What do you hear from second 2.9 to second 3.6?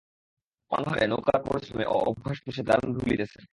ঢুলিতেছেন।